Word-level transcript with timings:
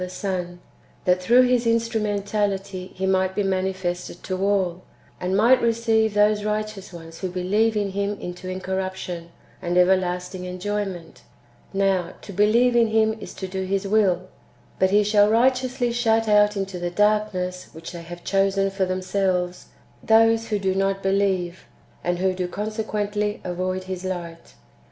And 0.01 0.07
for 0.11 0.15
this 0.15 0.21
purpose 0.23 0.41
did 0.41 0.55
the 0.55 0.57
Father 0.57 0.61
reveal 0.63 0.79
the 0.79 0.87
Son, 0.87 1.03
that 1.05 1.21
through 1.21 1.41
His 1.47 1.67
instrumentality 1.67 2.91
He 2.95 3.05
might 3.05 3.35
be 3.35 3.43
manifested 3.43 4.23
to 4.23 4.37
all, 4.43 4.81
and 5.19 5.37
might 5.37 5.61
receive 5.61 6.15
those 6.15 6.43
righteous 6.43 6.91
ones 6.91 7.19
who 7.19 7.29
believe 7.29 7.77
in 7.77 7.91
Him 7.91 8.19
into 8.19 8.49
incorruption 8.49 9.29
and 9.61 9.77
everlasting 9.77 10.45
enjoyment 10.45 11.21
(now, 11.71 12.13
to 12.23 12.33
believe 12.33 12.75
in 12.75 12.87
Him 12.87 13.13
is 13.19 13.35
to 13.35 13.47
do 13.47 13.61
His 13.63 13.85
w^ill); 13.85 14.21
but 14.79 14.89
He 14.89 15.03
shall 15.03 15.29
righteously 15.29 15.91
shut 15.91 16.27
out 16.27 16.57
into 16.57 16.79
the 16.79 16.89
darkness 16.89 17.69
which 17.71 17.91
they 17.91 18.01
have 18.01 18.23
chosen 18.23 18.71
for 18.71 18.85
them 18.85 19.03
selves, 19.03 19.67
those 20.01 20.47
who 20.47 20.57
do 20.57 20.73
not 20.73 21.03
believe, 21.03 21.65
and 22.03 22.17
who 22.17 22.33
do 22.33 22.47
consequently 22.47 23.39
avoid 23.45 23.83
His 23.83 24.03
lio; 24.03 24.35
ht. 24.43 24.53